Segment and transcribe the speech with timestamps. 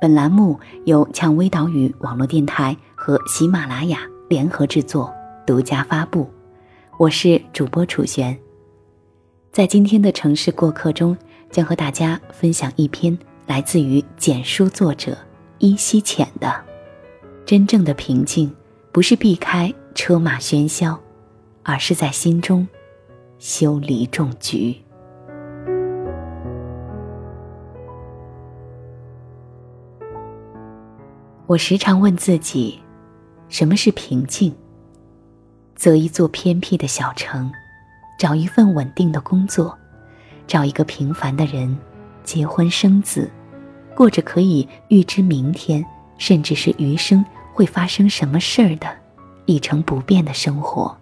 [0.00, 5.12] 本栏目由蔷薇岛屿网络电台和喜马拉雅联合制作，
[5.44, 6.30] 独家发布。
[6.98, 8.38] 我是主播楚璇。
[9.50, 11.16] 在今天的城市过客中，
[11.50, 15.18] 将和大家分享一篇来自于简书作者
[15.58, 16.54] 依稀浅的：
[17.44, 18.54] 真正的平静，
[18.92, 20.96] 不是避开车马喧嚣，
[21.64, 22.68] 而是在心中
[23.40, 24.76] 修篱种菊。
[31.48, 32.78] 我时常问自己，
[33.48, 34.54] 什么是平静？
[35.74, 37.50] 择一座偏僻的小城，
[38.18, 39.74] 找一份稳定的工作，
[40.46, 41.74] 找一个平凡的人，
[42.22, 43.30] 结婚生子，
[43.94, 45.82] 过着可以预知明天
[46.18, 48.86] 甚至是余生会发生什么事儿的
[49.46, 50.94] 一成不变的生活，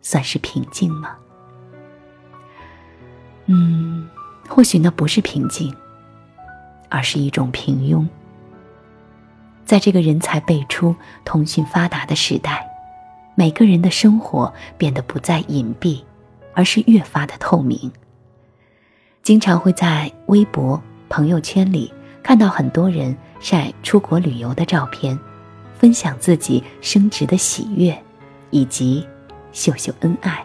[0.00, 1.14] 算是平静吗？
[3.44, 4.08] 嗯，
[4.48, 5.70] 或许那不是平静，
[6.88, 8.08] 而是一种平庸。
[9.66, 10.94] 在这个人才辈出、
[11.24, 12.66] 通讯发达的时代，
[13.34, 16.00] 每个人的生活变得不再隐蔽，
[16.54, 17.90] 而是越发的透明。
[19.22, 25.18] 经常会在微博、朋友圈里看到很多人晒出国旅游的照片，
[25.76, 28.00] 分享自己升职的喜悦，
[28.50, 29.04] 以及
[29.50, 30.44] 秀秀恩爱。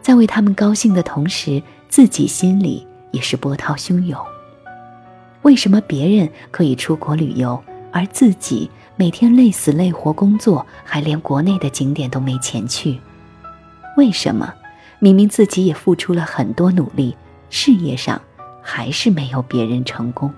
[0.00, 4.18] 在为他们高兴的同时，自己心里也是波涛汹涌。
[5.42, 7.62] 为什么别人可以出国旅游，
[7.92, 13.00] 而自己每天累死累活工作，还连国内的景点都没钱去？
[13.96, 14.52] 为什么
[14.98, 17.16] 明明自己也付出了很多努力，
[17.48, 18.20] 事业上
[18.60, 20.32] 还是没有别人成功？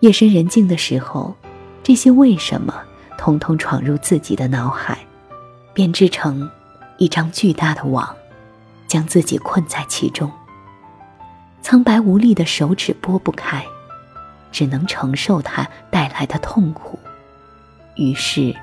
[0.00, 1.34] 夜深人静的时候，
[1.82, 2.74] 这些为什么
[3.18, 4.98] 通通闯入自己的脑海，
[5.72, 6.48] 编织成
[6.98, 8.14] 一张巨大的网，
[8.86, 10.30] 将自己困在其中。
[11.64, 13.64] 苍白无力的手指拨不开，
[14.52, 16.98] 只能承受它带来的痛苦，
[17.96, 18.54] 于是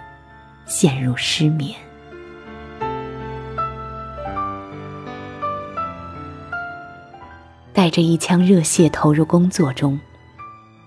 [0.68, 1.76] 陷入失眠。
[7.74, 10.00] 带着一腔热血投入工作中，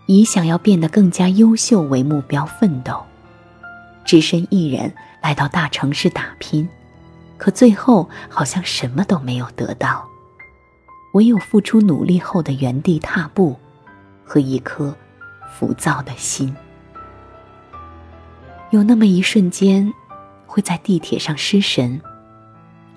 [0.07, 3.05] 以想要变得更加优秀为目标奋斗，
[4.05, 6.69] 只身一人来到大城市打拼，
[7.37, 10.09] 可最后好像什么都没有得到。
[11.15, 13.57] 唯有付出努力后的原地踏步，
[14.25, 14.95] 和一颗
[15.49, 16.55] 浮躁的心。
[18.71, 19.93] 有那么一瞬间，
[20.45, 22.01] 会在地铁上失神。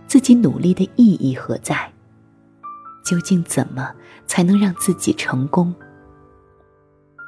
[0.07, 1.91] 自己努力的意义何在？
[3.06, 3.94] 究竟怎么
[4.25, 5.73] 才能让自己成功？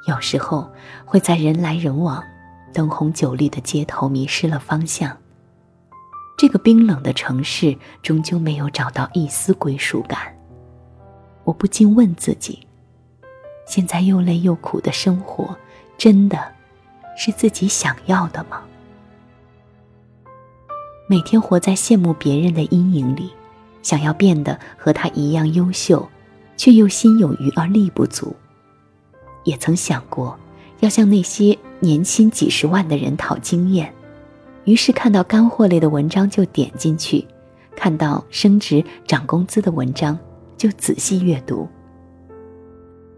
[0.07, 0.71] 有时候
[1.05, 2.23] 会在人来人往、
[2.73, 5.15] 灯红酒绿的街头迷失了方向。
[6.35, 10.38] 这个冰冷的城市，终究没有找到一丝归属感。
[11.49, 12.59] 我不禁问自己：
[13.65, 15.57] 现在又累又苦的生活，
[15.97, 16.37] 真的
[17.17, 18.61] 是自己想要的吗？
[21.07, 23.31] 每天活在羡慕别人的阴影里，
[23.81, 26.07] 想要变得和他一样优秀，
[26.55, 28.35] 却又心有余而力不足。
[29.43, 30.37] 也曾想过
[30.81, 33.91] 要向那些年薪几十万的人讨经验，
[34.65, 37.25] 于是看到干货类的文章就点进去，
[37.75, 40.15] 看到升职涨工资的文章。
[40.59, 41.67] 就仔细阅读。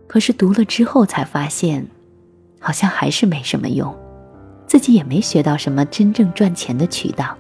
[0.08, 1.88] 可是读了之后才发现，
[2.60, 3.94] 好像还是没什么用，
[4.68, 7.36] 自己也没学到什么真正赚钱的渠道，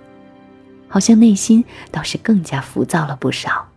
[0.88, 3.68] 好像内心倒是更加浮躁了不少。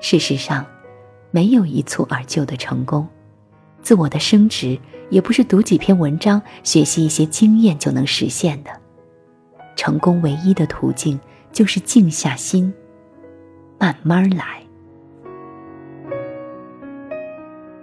[0.00, 0.64] 事实上，
[1.30, 3.08] 没有一蹴而就的成功，
[3.82, 4.78] 自我的升值
[5.10, 8.70] 也不是读几篇文章、学习一些经验就能实现的。
[9.74, 11.18] 成功唯一的途径。
[11.52, 12.72] 就是静下心，
[13.78, 14.62] 慢慢来。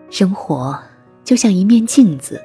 [0.10, 0.78] 生活
[1.24, 2.42] 就像一面镜子，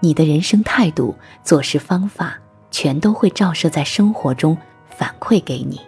[0.00, 1.14] 你的人生态度、
[1.44, 2.36] 做事方法，
[2.72, 4.58] 全都会照射在生活中，
[4.88, 5.80] 反馈给你。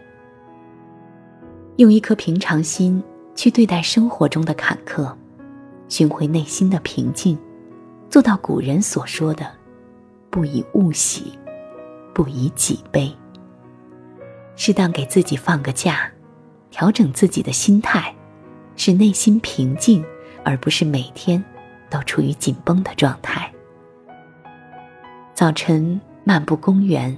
[1.76, 3.02] 用一颗平常心
[3.34, 5.12] 去对待生活中的坎坷，
[5.88, 7.36] 寻回内心的平静，
[8.08, 9.46] 做到古人所说的
[10.30, 11.32] “不以物喜，
[12.14, 13.12] 不以己悲”。
[14.60, 16.10] 适当给自己放个假，
[16.68, 18.12] 调整自己的心态，
[18.74, 20.04] 使内心平静，
[20.44, 21.42] 而不是每天
[21.88, 23.48] 都处于紧绷的状态。
[25.32, 27.16] 早晨漫步公园，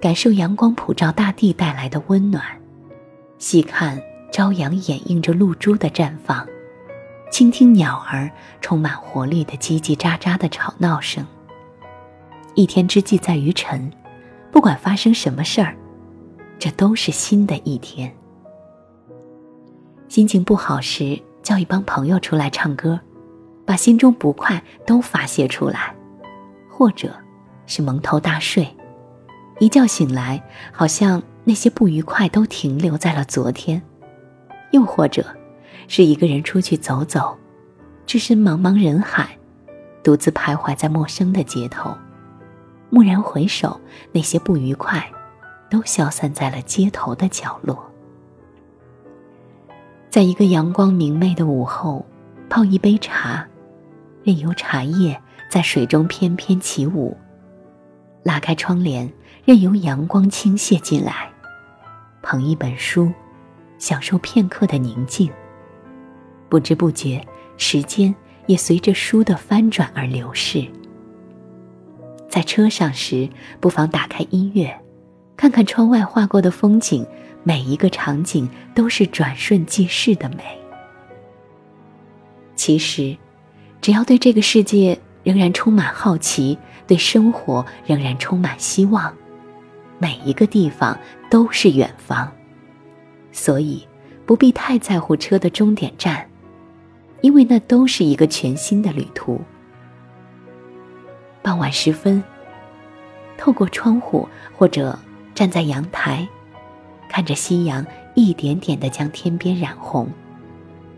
[0.00, 2.44] 感受阳光普照大地带来的温暖。
[3.38, 4.00] 细看
[4.32, 6.46] 朝阳掩映着露珠的绽放，
[7.32, 8.30] 倾听鸟儿
[8.60, 11.26] 充满活力的叽叽喳喳的吵闹声。
[12.54, 13.92] 一天之计在于晨，
[14.52, 15.74] 不管发生什么事儿，
[16.60, 18.14] 这都是新的一天。
[20.06, 23.00] 心情不好时，叫一帮朋友出来唱歌，
[23.64, 25.92] 把心中不快都发泄出来；
[26.70, 27.12] 或者，
[27.66, 28.68] 是蒙头大睡，
[29.58, 30.40] 一觉醒来，
[30.70, 31.20] 好像。
[31.42, 33.82] 那些不愉快都停留在了昨天，
[34.72, 35.24] 又或者，
[35.88, 37.34] 是一个人出去走走，
[38.04, 39.36] 置身茫茫人海，
[40.02, 41.96] 独自徘徊在陌生的街头，
[42.90, 43.80] 蓦然回首，
[44.12, 45.10] 那些不愉快，
[45.70, 47.90] 都消散在了街头的角落。
[50.10, 52.04] 在一个阳光明媚的午后，
[52.48, 53.46] 泡一杯茶，
[54.24, 55.18] 任由茶叶
[55.48, 57.16] 在水中翩翩起舞，
[58.24, 59.10] 拉开窗帘。
[59.42, 61.28] 任由阳光倾泻进来，
[62.22, 63.10] 捧一本书，
[63.78, 65.32] 享受片刻的宁静。
[66.48, 67.26] 不知不觉，
[67.56, 68.14] 时间
[68.46, 70.68] 也随着书的翻转而流逝。
[72.28, 73.28] 在车上时，
[73.60, 74.78] 不妨打开音乐，
[75.40, 77.02] 看看窗外划过的风景，
[77.44, 80.44] 每一个场景都是转瞬即逝的美。
[82.54, 83.16] 其实，
[83.80, 89.10] 只要对这个世界仍然充满好奇，对生活仍然充满希望。
[89.98, 90.94] 每一个地方
[91.30, 92.28] 都是远方，
[93.32, 93.88] 所以
[94.26, 96.28] 不必太在乎车的终点站，
[97.22, 99.40] 因为那都是一个全新的旅途。
[101.40, 102.22] 傍晚时分，
[103.38, 104.98] 透过窗户或者
[105.40, 106.28] 站在阳台，
[107.08, 110.06] 看着夕阳一点点的将天边染红，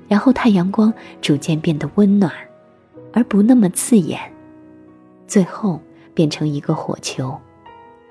[0.09, 2.33] 然后太阳光逐渐变得温暖，
[3.13, 4.21] 而不那么刺眼，
[5.29, 5.81] 最后
[6.13, 7.41] 变成一个火球。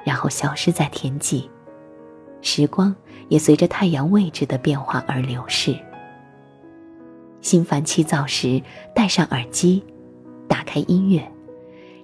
[0.06, 1.50] 然后消失在天际，
[2.42, 2.96] 时光
[3.28, 5.76] 也随着太阳位置的变化而流逝。
[7.42, 8.62] 心烦气躁时，
[8.96, 9.84] 戴上耳机，
[10.48, 11.30] 打开音乐，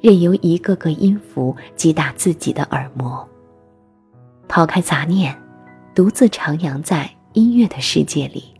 [0.01, 3.25] 任由一个个音符击打自己的耳膜。
[4.47, 5.35] 抛开杂念，
[5.93, 8.53] 独自徜徉在音乐的世界里，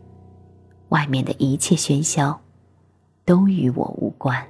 [0.90, 2.38] 外面的一切喧嚣，
[3.24, 4.46] 都与我无关。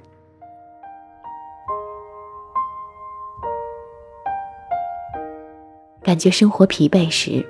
[6.03, 7.45] 感觉生活疲惫时，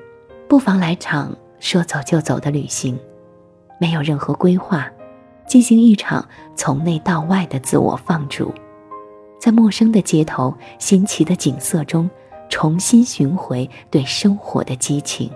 [0.47, 2.97] 不妨来场说走就走的旅行，
[3.79, 4.89] 没有任何规划，
[5.47, 8.53] 进行一场从内到外的自我放逐，
[9.39, 12.09] 在陌生的街头、新奇的景色中，
[12.49, 15.31] 重新寻回对生活的激情，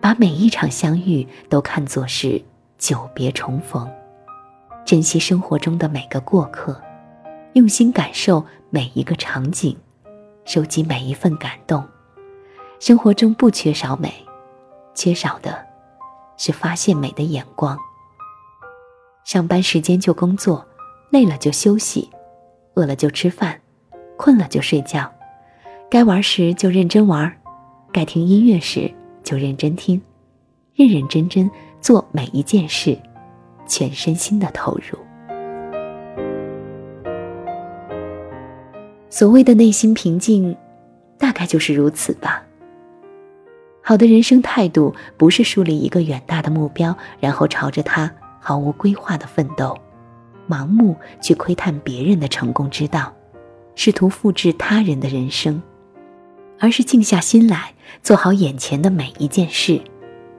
[0.00, 2.40] 把每一场相遇都看作是
[2.78, 3.90] 久别重逢，
[4.84, 6.80] 珍惜生活中的每个过客，
[7.54, 9.76] 用心感受每一个场景。
[10.44, 11.82] 收集每一份感动，
[12.78, 14.12] 生活中不缺少美，
[14.94, 15.66] 缺少的
[16.36, 17.78] 是发现美的眼光。
[19.24, 20.62] 上班时间就工作，
[21.08, 22.10] 累了就休息，
[22.74, 23.58] 饿了就吃饭，
[24.16, 25.10] 困了就睡觉，
[25.90, 27.32] 该玩时就认真玩，
[27.92, 28.90] 该听音乐时
[29.22, 30.00] 就认真听，
[30.74, 32.96] 认认真真做每一件事，
[33.66, 34.98] 全身心的投入。
[39.10, 40.56] 所谓的内心平静，
[41.18, 42.42] 大概就是如此吧。
[43.80, 49.76] 好的人生态度，不是树立一个远大的目标，然后朝着它毫无规划的奋斗，
[50.48, 53.12] 盲目去窥探别人的成功之道，
[53.74, 55.62] 试图复制他人的人生，
[56.58, 59.80] 而是静下心来，做好眼前的每一件事，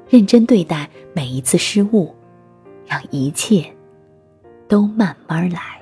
[0.09, 2.15] 认真对待每一次失误，
[2.85, 3.65] 让一切
[4.67, 5.81] 都慢慢来，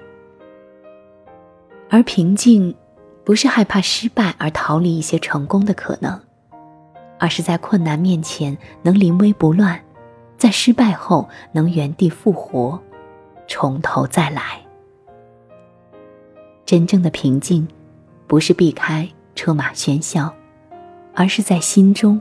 [1.89, 2.75] 而平静。
[3.25, 6.19] 不是害怕失败而逃离一些成功的可能，
[7.17, 9.81] 而是在困难面前能临危不乱，
[10.37, 12.77] 在失败后能原地复活，
[13.47, 14.61] 从头再来。
[16.73, 17.67] 真正的平静，
[18.25, 20.33] 不是避开车马喧嚣，
[21.13, 22.19] 而是在心中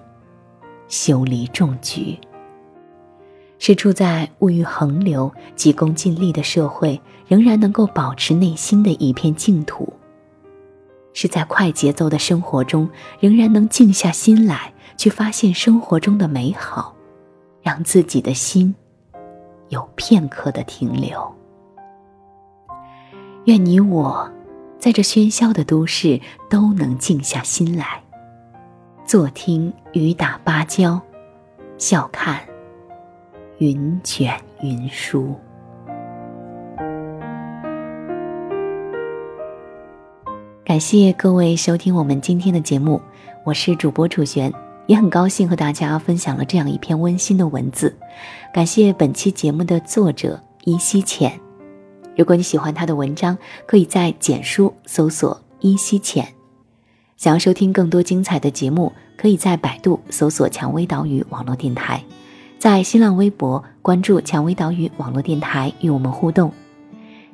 [0.88, 2.18] 修篱种菊。
[3.59, 9.90] 是处在物欲横流、急功近利的社会，仍然能够保持内心的一片净土；
[11.14, 12.87] 是在快节奏的生活中，
[13.21, 16.94] 仍然能静下心来，去发现生活中的美好，
[17.62, 18.75] 让自己的心
[19.71, 21.26] 有片刻的停留。
[23.47, 24.30] 愿你我，
[24.82, 26.20] 在这喧嚣的都市，
[26.50, 28.02] 都能静下心来，
[29.06, 31.00] 坐听雨打芭蕉，
[31.78, 32.40] 笑看。
[33.58, 35.36] 云卷云舒。
[40.64, 43.00] 感谢各位收听我们今天的节目，
[43.44, 44.52] 我是主播楚璇，
[44.88, 47.96] 也很高兴和大家分享了这样一篇温馨的文字。
[48.52, 51.41] 感谢本期节目的作者依稀浅。
[52.16, 56.26] 如果你喜欢他的文章，可以在简书搜索依稀浅。
[57.16, 62.02] 想要收听更多精彩的节目，可以在百度搜索蔷薇岛屿网络电台。
[62.59, 66.52] 在新浪微博关注“蔷薇岛屿网络电台”，与我们互动。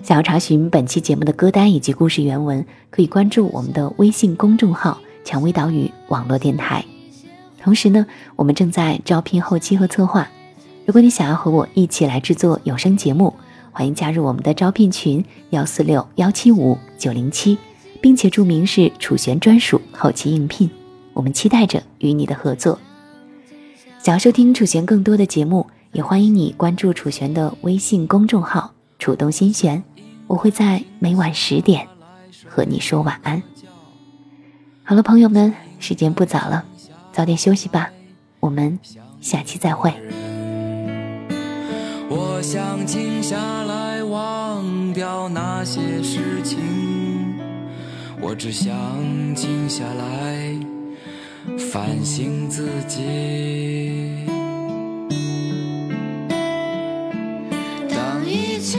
[0.03, 6.85] 想要查询本期节目的歌单以及故事原文，可以关注我们的微信公众号“蔷薇岛屿网络电台”。
[7.61, 8.07] 同时呢，
[8.37, 10.29] 我们正在招聘后期和策划。
[10.87, 13.35] 如果你想要和我一起来制作有声节目，
[13.73, 17.57] 欢迎加入我们的招聘群：幺四六幺七五九零七，
[18.01, 20.69] 并且注明是楚璇专属后期应聘。
[21.13, 22.79] 我们期待着与你的合作。
[24.03, 29.83] 想要收听楚璇更多的节目，也欢迎你关注楚璇的微信公众号“楚动心弦”，
[30.27, 31.87] 我会在每晚十点
[32.47, 33.43] 和你说晚安。
[34.85, 36.65] 好了，朋友们，时间不早了，
[37.13, 37.91] 早点休息吧，
[38.41, 38.79] 我们
[39.21, 39.93] 下期再会。
[42.39, 46.57] 我想静下来，忘掉那些事情，
[48.21, 48.73] 我只想
[49.35, 50.55] 静下来。
[51.73, 54.25] 反省自己。
[57.91, 58.79] 当一切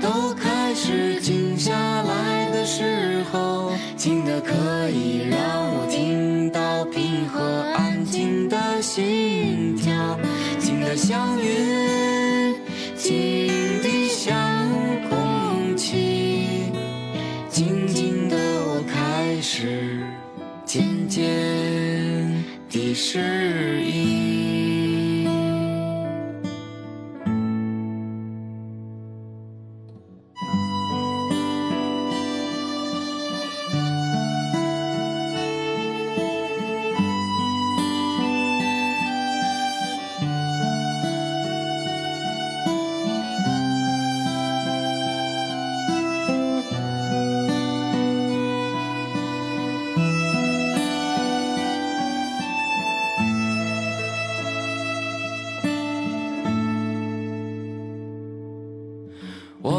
[0.00, 5.38] 都开始静下来的时候，静的可以让
[5.74, 7.42] 我听到平和
[7.76, 10.18] 安静的心跳，
[10.58, 11.97] 静的像云，
[13.08, 13.48] 静
[13.80, 14.36] 的像
[15.08, 16.70] 空气，
[17.48, 20.04] 静静的我开始。
[20.66, 21.24] 渐渐
[22.68, 23.87] 的适应。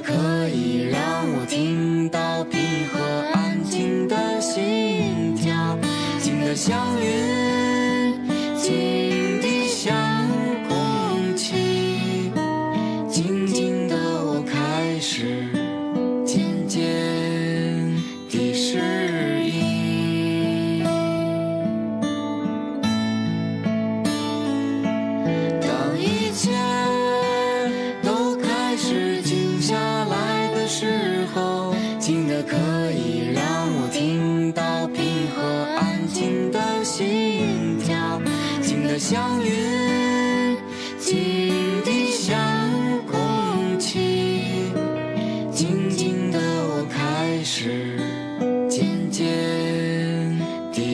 [0.00, 1.00] 可以让
[1.32, 3.00] 我听到平和
[3.32, 5.78] 安静的心跳，
[6.20, 7.45] 静得像云。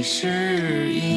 [0.03, 1.12] 是因